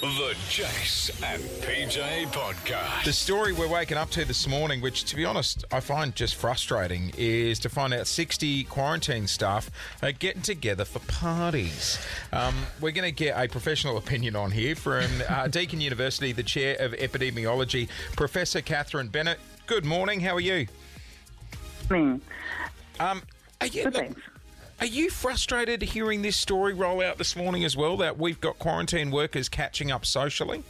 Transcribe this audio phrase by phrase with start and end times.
[0.00, 3.04] The Jace and PJ Podcast.
[3.04, 6.36] The story we're waking up to this morning, which to be honest, I find just
[6.36, 9.68] frustrating, is to find out 60 quarantine staff
[10.00, 11.98] are getting together for parties.
[12.32, 16.44] Um, we're going to get a professional opinion on here from uh, Deakin University, the
[16.44, 19.40] Chair of Epidemiology, Professor Catherine Bennett.
[19.66, 20.68] Good morning, how are you?
[21.90, 22.20] morning.
[23.00, 23.22] Um,
[23.60, 24.20] are you, Good, thanks.
[24.80, 28.58] Are you frustrated hearing this story roll out this morning as well, that we've got
[28.58, 30.62] quarantine workers catching up socially?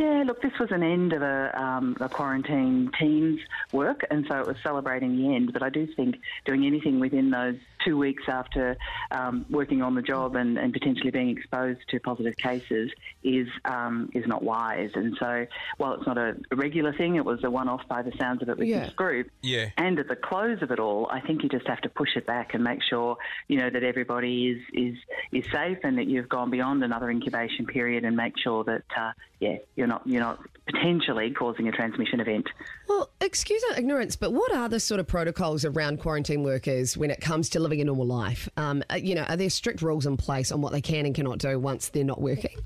[0.00, 3.38] Yeah, look, this was an end of a, um, a quarantine team's
[3.70, 5.52] work, and so it was celebrating the end.
[5.52, 8.78] But I do think doing anything within those two weeks after
[9.10, 12.90] um, working on the job and, and potentially being exposed to positive cases
[13.22, 14.90] is um, is not wise.
[14.94, 15.46] And so,
[15.76, 18.56] while it's not a regular thing, it was a one-off by the sounds of it
[18.56, 18.86] with Yeah.
[18.86, 19.30] this group.
[19.42, 19.66] Yeah.
[19.76, 22.24] And at the close of it all, I think you just have to push it
[22.26, 24.96] back and make sure you know that everybody is is
[25.30, 29.12] is safe and that you've gone beyond another incubation period and make sure that uh,
[29.40, 32.46] yeah you're not you're not potentially causing a transmission event.
[32.88, 37.10] Well, excuse our ignorance, but what are the sort of protocols around quarantine workers when
[37.10, 38.48] it comes to living a normal life?
[38.56, 41.14] Um, uh, you know, are there strict rules in place on what they can and
[41.14, 42.56] cannot do once they're not working?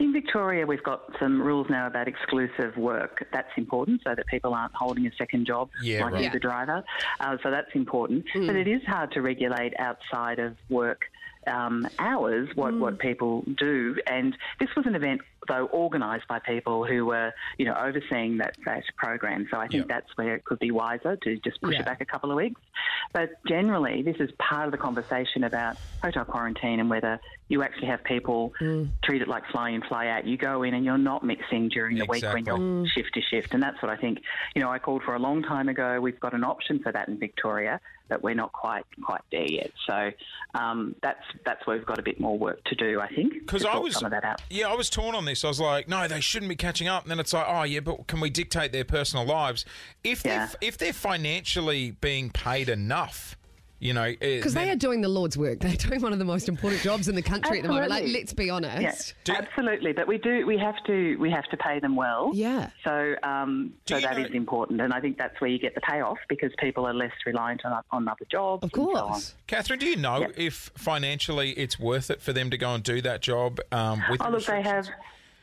[0.00, 3.26] In Victoria, we've got some rules now about exclusive work.
[3.32, 6.24] That's important so that people aren't holding a second job Yeah, like right.
[6.24, 6.82] you, the driver.
[7.20, 8.24] Uh, so that's important.
[8.34, 11.02] But it is hard to regulate outside of work.
[11.46, 12.80] Um, hours, what, hmm.
[12.80, 17.64] what people do, and this was an event though organised by people who were, you
[17.66, 19.46] know, overseeing that that program.
[19.50, 19.88] So I think Yep.
[19.88, 21.80] that's where it could be wiser to just push Yeah.
[21.80, 22.60] it back a couple of weeks.
[23.12, 27.88] But generally, this is part of the conversation about hotel quarantine and whether you actually
[27.88, 28.86] have people hmm.
[29.02, 30.26] treat it like fly in, fly out.
[30.26, 32.84] You go in and you're not mixing during the week when you're hmm.
[32.86, 33.54] shift to shift.
[33.54, 34.20] And that's what I think,
[34.54, 36.00] you know, I called for a long time ago.
[36.00, 39.70] We've got an option for that in Victoria, but we're not quite quite there yet.
[39.86, 40.10] So
[40.54, 43.32] um, that's that's where we've got a bit more work to do, I think.
[43.34, 44.42] Because I was, some of that out.
[44.50, 45.44] yeah, I was torn on this.
[45.44, 47.02] I was like, no, they shouldn't be catching up.
[47.02, 49.64] And then it's like, oh yeah, but can we dictate their personal lives
[50.02, 50.46] if Yeah.
[50.46, 53.36] they're if they're financially being paid enough?
[53.80, 55.58] You know, Because they are doing the Lord's work.
[55.60, 57.90] They're doing one of the most important jobs in the country at the moment.
[57.90, 59.14] Like, let's be honest.
[59.26, 59.92] Yeah, Do- absolutely.
[59.92, 62.30] But we do we have to we have to pay them well.
[62.34, 62.70] Yeah.
[62.82, 65.74] So um, so you that know- is important, and I think that's where you get
[65.74, 68.62] the payoff because people are less reliant on on other jobs.
[68.64, 69.34] Of and so course.
[69.48, 70.32] Catherine, do you know Yep.
[70.36, 73.60] if financially it's worth it for them to go and do that job?
[73.70, 74.88] Um, with Oh, the look, they have.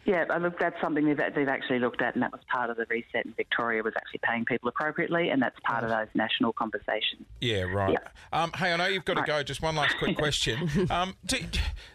[0.05, 2.85] Yeah, look, that's something they've, they've actually looked at, and that was part of the
[2.89, 7.25] reset in Victoria was actually paying people appropriately, and that's part of those national conversations.
[7.39, 7.93] Yeah, right.
[7.93, 8.07] Yeah.
[8.33, 9.43] Um, hey, I know you've got to go.
[9.43, 10.87] Just one last quick question.
[10.89, 11.15] um,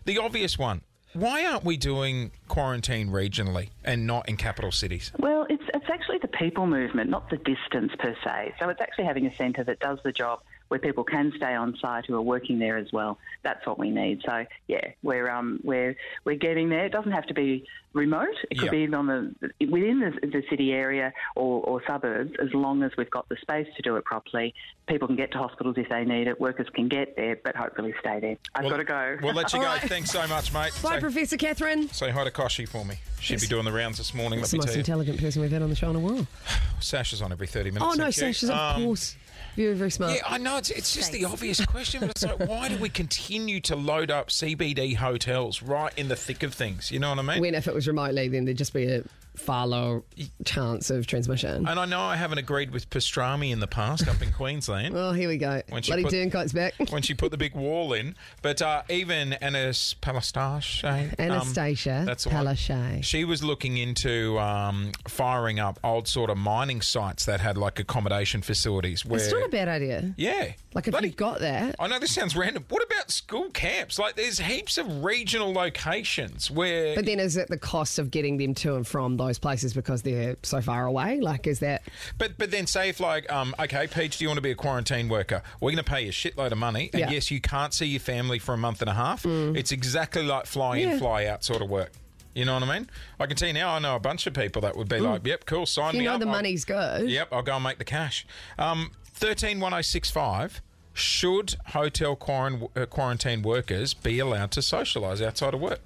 [0.04, 0.82] the obvious one.
[1.14, 5.12] Why aren't we doing quarantine regionally and not in capital cities?
[5.18, 8.54] Well, it's it's actually the people movement, not the distance per se.
[8.60, 11.76] So it's actually having a centre that does the job where people can stay on
[11.80, 13.18] site who are working there as well.
[13.42, 14.22] That's what we need.
[14.26, 16.86] So yeah, we're um we're we're getting there.
[16.86, 18.28] It doesn't have to be remote.
[18.50, 18.86] It could Yeah.
[18.86, 23.10] be on the within the, the city area or, or suburbs, as long as we've
[23.10, 24.54] got the space to do it properly.
[24.88, 26.40] People can get to hospitals if they need it.
[26.40, 28.36] Workers can get there, but hopefully stay there.
[28.54, 29.18] I've Well- got to go.
[29.22, 29.64] We'll let you go.
[29.66, 29.80] right.
[29.80, 30.72] Thanks so much, mate.
[30.82, 31.88] Bye, say, Professor Catherine.
[31.88, 32.96] say hi to Koshi for me.
[33.20, 34.40] She'd be doing the rounds this morning.
[34.40, 35.02] That's let the me most tell you.
[35.02, 36.26] intelligent person we've had on the show in a while.
[36.80, 37.84] Sasha's on every 30 minutes.
[37.84, 38.32] Oh, no, thank you.
[38.32, 39.16] Sasha's, of Um, course.
[39.56, 40.14] Very, very smart.
[40.14, 40.58] Yeah, I know.
[40.58, 44.10] It's, it's just the obvious question, but it's like, why do we continue to load
[44.10, 46.90] up CBD hotels right in the thick of things?
[46.92, 47.40] You know what I mean?
[47.40, 49.02] When if it was remotely, then there'd just be a
[49.36, 50.02] far lower
[50.44, 51.66] chance of transmission.
[51.68, 54.94] and I know I haven't agreed with pastrami in the past up in Queensland.
[54.96, 55.60] Well, here we go.
[55.68, 56.74] When she Bloody put- Turncoat's back.
[56.90, 58.14] when she put the big wall in.
[58.42, 62.30] But uh, even Anas Palastache, um, Annastacia that's the.
[62.30, 63.04] Palaszczuk.
[63.04, 67.78] She was looking into um, firing up old sort of mining sites that had like
[67.78, 69.04] accommodation facilities.
[69.04, 70.14] Where, It's not a bad idea.
[70.16, 71.74] yeah, Like if Bloody- you've got that.
[71.78, 72.64] I know this sounds random.
[72.68, 73.98] What about school camps?
[73.98, 76.94] Like, there's heaps of regional locations where.
[76.94, 79.74] But then is it the cost of getting them to and from those those places
[79.74, 81.20] because they're so far away?
[81.20, 81.82] Like, is that?
[82.18, 84.54] But but then say if like um okay, Peach, do you want to be a
[84.54, 85.42] quarantine worker?
[85.60, 87.10] We're going to pay you a shitload of money, and yeah.
[87.10, 89.22] yes, you can't see your family for a month and a half.
[89.24, 89.56] Mm.
[89.56, 90.92] It's exactly like fly yeah.
[90.92, 91.92] in, fly out sort of work.
[92.34, 92.90] You know what I mean?
[93.18, 95.10] I can tell you now, I know a bunch of people that would be mm.
[95.10, 96.14] like, yep, cool, sign you me up.
[96.14, 97.10] You know the money's I'll, good.
[97.10, 98.26] Yep, I'll go and make the cash.
[98.58, 100.60] Um, 131065
[100.96, 105.80] should hotel quaran- uh, quarantine workers be allowed to socialise outside of work,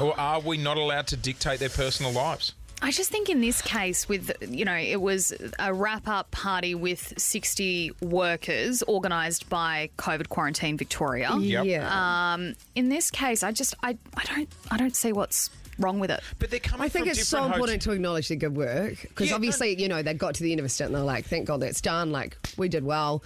[0.00, 2.54] or are we not allowed to dictate their personal lives?
[2.80, 6.74] I just think in this case, with you know, it was a wrap up party
[6.74, 11.36] with 60 workers organised by COVID Quarantine Victoria.
[11.38, 11.64] Yep.
[11.66, 12.32] Yeah.
[12.34, 16.10] Um, in this case, I just I, I don't I don't see what's wrong with
[16.10, 16.20] it.
[16.38, 18.56] But they're coming I think from it's so different hot- important to acknowledge the good
[18.56, 20.96] work because Yeah, obviously, you know, they got to the end of a stint and
[20.96, 22.12] they're like, thank God that's done.
[22.12, 23.22] Like, we did well.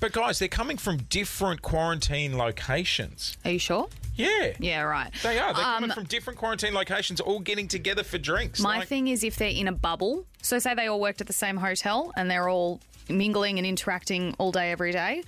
[0.00, 3.36] But guys, they're coming from different quarantine locations.
[3.44, 3.88] Are you sure?
[4.16, 4.52] Yeah.
[4.58, 5.10] Yeah, right.
[5.22, 5.54] They are.
[5.54, 8.60] They're Um, coming from different quarantine locations, all getting together for drinks.
[8.60, 11.26] My Like- thing is if they're in a bubble, so say they all worked at
[11.26, 15.22] the same hotel and they're all mingling and interacting all day, every day,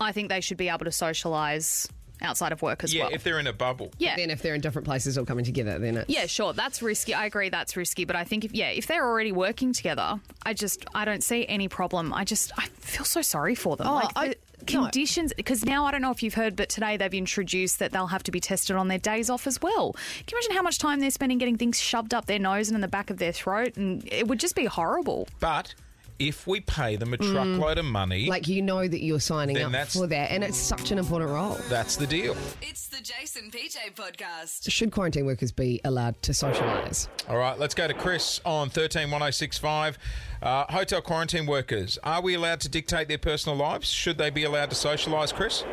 [0.00, 1.88] I think they should be able to socialise
[2.22, 2.98] outside of work as well.
[2.98, 3.14] Yeah, well.
[3.14, 3.90] if they're in a bubble.
[3.98, 4.16] yeah.
[4.16, 6.52] Then if they're in different places all coming together, then it's Yeah, sure.
[6.52, 7.14] That's risky.
[7.14, 8.04] I agree that's risky.
[8.04, 11.46] But I think if yeah, if they're already working together, I just I don't see
[11.46, 12.12] any problem.
[12.12, 13.86] I just I feel so sorry for them.
[13.86, 16.96] Oh, like I- the conditions because now I don't know if you've heard, but today
[16.96, 19.92] they've introduced that they'll have to be tested on their days off as well.
[19.92, 22.74] Can you imagine how much time they're spending getting things shoved up their nose and
[22.74, 23.76] in the back of their throat?
[23.76, 25.28] And it would just be horrible.
[25.40, 25.74] But
[26.18, 28.28] if we pay them a truckload of money, Mm.
[28.28, 30.98] like you know that you're signing Then up that's- for that, and it's such an
[30.98, 31.58] important role.
[31.68, 32.36] that's the deal.
[32.62, 34.70] It's the Jace and PJ podcast.
[34.70, 37.08] Should quarantine workers be allowed to socialise?
[37.28, 39.98] All right, let's go to Chris on 131065.
[40.42, 43.88] Uh, hotel quarantine workers, are we allowed to dictate their personal lives?
[43.90, 45.64] Should they be allowed to socialise, Chris?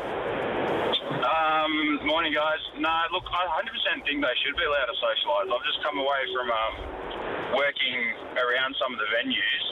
[1.24, 2.60] Um, morning, guys.
[2.78, 5.48] No, look, I 100% think they should be allowed to socialise.
[5.52, 6.74] I've just come away from um,
[7.54, 7.98] working
[8.36, 9.64] around some of the venues,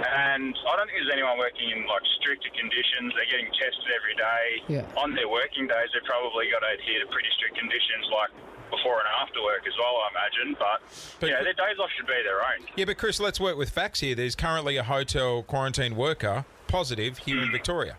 [0.00, 3.12] and I don't think there's anyone working in like stricter conditions.
[3.14, 4.44] They're getting tested every day.
[4.80, 5.00] Yeah.
[5.00, 8.32] On their working days, they've probably got to adhere to pretty strict conditions, like
[8.72, 10.00] before and after work as well.
[10.00, 10.78] I imagine, but,
[11.20, 12.66] But- yeah, their days off should be their own.
[12.76, 14.14] Yeah, but Chris, let's work with facts here.
[14.14, 17.52] There's currently a hotel quarantine worker positive here in hmm.
[17.52, 17.96] Victoria.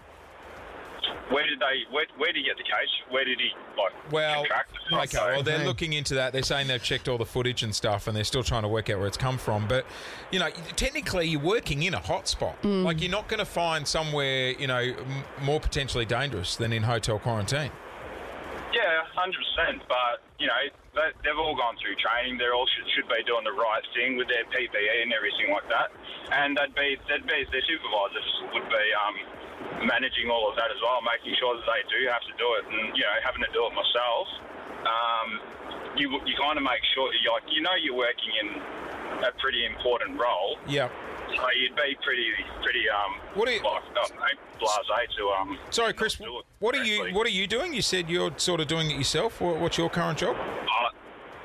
[1.32, 1.84] Where did they?
[1.92, 2.90] Where, where did he get the case?
[3.10, 4.94] Where did he like Well, contract it?
[5.16, 5.34] okay.
[5.34, 5.66] Well, they're Okay.
[5.66, 6.34] looking into that.
[6.34, 8.90] They're saying they've checked all the footage and stuff, and they're still trying to work
[8.90, 9.68] out where it's come from.
[9.68, 9.86] But
[10.32, 12.56] you know, technically, you're working in a hotspot.
[12.64, 16.84] Like you're not going to find somewhere you know m- more potentially dangerous than in
[16.84, 17.72] hotel quarantine.
[18.74, 19.82] Yeah, hundred percent.
[19.88, 20.64] But you know,
[20.96, 22.38] they, they've all gone through training.
[22.40, 25.68] They all should, should be doing the right thing with their PPE and everything like
[25.70, 25.92] that.
[26.32, 29.16] And they'd be, they'd be their supervisors would be um,
[29.86, 32.64] managing all of that as well, making sure that they do have to do it.
[32.70, 34.26] And you know, having to do it myself,
[34.86, 35.30] um,
[35.98, 38.48] you you kind of make sure you like you know you're working in
[39.24, 40.58] a pretty important role.
[40.68, 40.90] Yeah.
[41.36, 42.28] So you'd be pretty
[42.64, 43.84] pretty um What do you- like
[44.20, 45.58] I blasé to um.
[45.70, 46.20] Sorry, Chris.
[46.60, 47.14] What are you.
[47.14, 47.74] What are you doing?
[47.74, 49.40] You said you're sort of doing it yourself.
[49.42, 50.36] What- What's your current job?
[50.38, 50.90] I,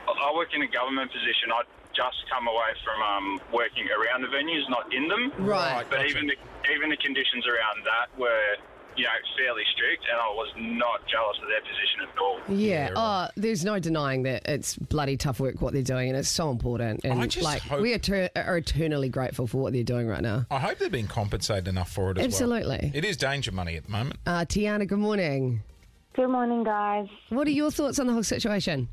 [0.09, 1.53] I work in a government position.
[1.53, 1.63] I
[1.97, 5.33] just come away from um, working around the venues, not in them.
[5.39, 5.85] Right.
[5.89, 6.09] But Gotcha.
[6.09, 6.35] even the
[6.75, 8.57] even the conditions around that were,
[8.97, 12.39] you know, fairly strict, and I was not jealous of their position at all.
[12.49, 12.89] Yeah.
[12.89, 16.29] Yeah, Oh, there's no denying that it's bloody tough work what they're doing, and it's
[16.29, 17.05] so important.
[17.05, 20.09] And I just like hope- we are, ter- are eternally grateful for what they're doing
[20.09, 20.47] right now.
[20.51, 22.53] I hope they're being compensated enough for it as well.
[22.55, 22.91] Absolutely.
[22.95, 24.19] It is danger money at the moment.
[24.27, 25.63] Uh, Tiana, good morning.
[26.15, 27.07] Good morning, guys.
[27.29, 28.89] What are your thoughts on the whole situation?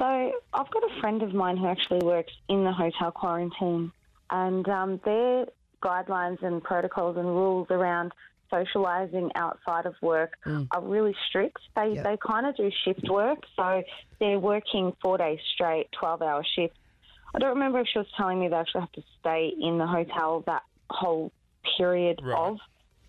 [0.00, 0.06] So,
[0.54, 3.92] I've got a friend of mine who actually works in the hotel quarantine,
[4.30, 5.44] and um, their
[5.84, 8.12] guidelines and protocols and rules around
[8.50, 10.32] socialising outside of work
[10.72, 11.58] are really strict.
[11.76, 12.04] They Yep.
[12.04, 13.82] they kind of do shift work, so
[14.18, 16.78] they're working four days straight, twelve hour shifts.
[17.34, 19.86] I don't remember if she was telling me they actually have to stay in the
[19.86, 21.30] hotel that whole
[21.76, 22.38] period Right.
[22.38, 22.56] of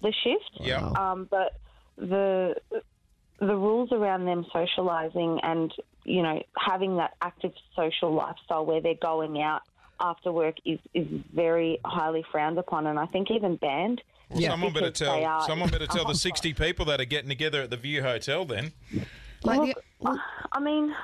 [0.01, 0.51] the shift.
[0.59, 0.89] Yeah.
[0.89, 1.53] Um, but
[1.97, 2.55] the
[3.39, 8.95] the rules around them socialising and you know having that active social lifestyle where they're
[8.95, 9.61] going out
[9.99, 14.01] after work is, is very highly frowned upon, and I think even banned.
[14.29, 17.61] Well, someone better tell are- someone better tell the sixty people that are getting together
[17.61, 18.45] at the View Hotel.
[18.45, 18.71] Then
[19.43, 20.19] Like, Look, the,
[20.51, 20.95] I mean,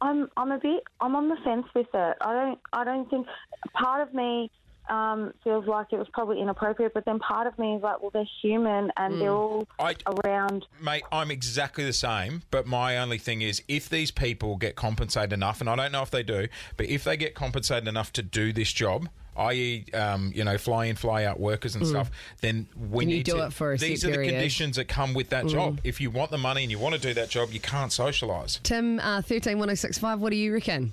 [0.00, 2.16] I'm I'm a bit I'm on the fence with it.
[2.20, 3.26] I don't I don't think
[3.72, 4.50] part of me
[4.88, 8.10] um, feels like it was probably inappropriate, but then part of me is like, well,
[8.10, 10.66] they're human and they're all I- around.
[10.80, 15.32] Mate, I'm exactly the same, but my only thing is if these people get compensated
[15.32, 18.22] enough, and I don't know if they do, but if they get compensated enough to
[18.22, 22.10] do this job, i.e., um, you know, fly in, fly out workers and stuff,
[22.40, 23.46] then we Can you need do to.
[23.46, 24.30] it for a these set are the period?
[24.32, 25.80] conditions that come with that job.
[25.82, 28.62] If you want the money and you want to do that job, you can't socialise.
[28.62, 30.92] Tim, uh, 131065, what do you reckon?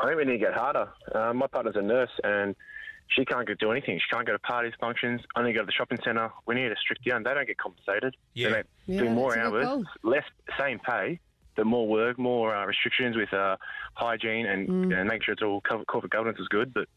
[0.00, 0.88] I think we need to get harder.
[1.14, 2.56] Uh, my partner's a nurse and
[3.08, 3.98] she can't go do anything.
[3.98, 6.30] She can't go to parties, functions, only go to the shopping centre.
[6.46, 7.22] We need a strict down.
[7.22, 8.16] They don't get compensated.
[8.34, 8.50] Yeah.
[8.50, 8.62] They
[8.94, 10.24] Yeah, do more that's a good hours, less
[10.58, 11.20] same pay,
[11.54, 13.56] but more work, more uh, restrictions with uh,
[13.94, 14.98] hygiene and, Mm.
[15.00, 16.74] and make sure it's all covered, corporate governance is good.
[16.74, 16.88] But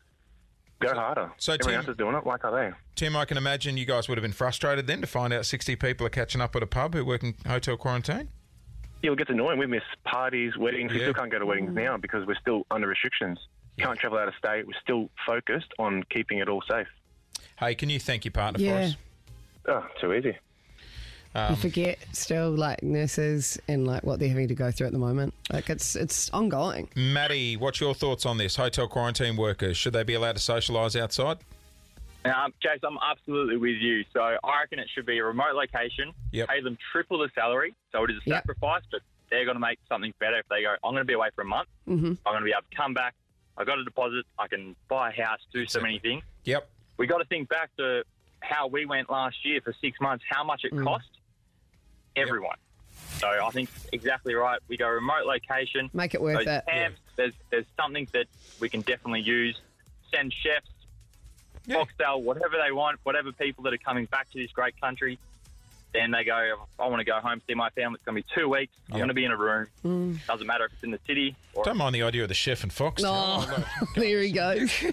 [0.81, 1.31] go harder.
[1.37, 2.25] So, Everyone Tim- else is doing it.
[2.25, 2.71] Why can't they?
[2.95, 5.75] Tim, I can imagine you guys would have been frustrated then to find out 60
[5.75, 8.29] people are catching up at a pub who work in hotel quarantine.
[9.01, 9.59] Yeah, it gets annoying.
[9.59, 10.91] We miss parties, weddings.
[10.91, 13.39] We still can't go to weddings now because we're still under restrictions.
[13.79, 14.67] Can't travel out of state.
[14.67, 16.87] We're still focused on keeping it all safe.
[17.59, 18.71] Hey, can you thank your partner Yeah.
[18.79, 18.95] for us?
[19.67, 20.37] Oh, too easy.
[21.35, 24.93] Um, you forget still like nurses and like what they're having to go through at
[24.93, 25.33] the moment.
[25.53, 26.89] Like it's it's ongoing.
[26.95, 28.55] Maddie, what's your thoughts on this?
[28.55, 31.37] Hotel quarantine workers, should they be allowed to socialise outside?
[32.25, 34.03] Um, Jace, I'm absolutely with you.
[34.11, 36.11] So I reckon it should be a remote location.
[36.31, 36.49] Yep.
[36.49, 37.75] Pay them triple the salary.
[37.91, 38.37] So it is a Yep.
[38.43, 41.13] sacrifice, but they're going to make something better if they go, I'm going to be
[41.13, 41.69] away for a month.
[41.87, 42.05] Mm-hmm.
[42.07, 43.13] I'm going to be able to come back.
[43.59, 44.25] I got a deposit.
[44.39, 46.23] I can buy a house, do so many things.
[46.45, 46.67] Yep.
[46.97, 48.03] We got to think back to
[48.39, 50.85] how we went last year for six months, how much it Mm.
[50.85, 51.09] cost
[52.15, 52.55] everyone.
[53.17, 54.59] So I think exactly right.
[54.69, 55.89] We go remote location.
[55.93, 56.63] Make it worth it.
[56.67, 58.27] Camps, There's there's something that
[58.61, 59.59] we can definitely use.
[60.13, 60.69] Send chefs,
[61.67, 65.19] Foxtel, whatever they want, whatever people that are coming back to this great country.
[65.93, 66.33] Then they go,
[66.77, 67.95] I want to go home, see my family.
[67.95, 68.73] It's going to be two weeks.
[68.91, 69.67] I'm going to be in a room.
[69.83, 70.25] Mm.
[70.27, 72.61] Doesn't matter if it's in the city or Don't mind the idea of the chef
[72.61, 73.01] and fox.
[73.05, 73.65] Oh,
[73.95, 74.71] there he goes.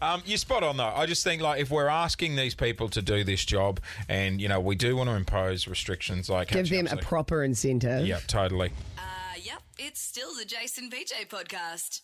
[0.00, 0.92] Um, you're spot on though.
[0.94, 4.48] I just think like if we're asking these people to do this job, and you
[4.48, 8.06] know we do want to impose restrictions like Give them a proper incentive.
[8.06, 8.72] Yeah, totally.
[8.98, 9.02] Uh,
[9.40, 12.00] yep, it's still the Jace and PJ podcast.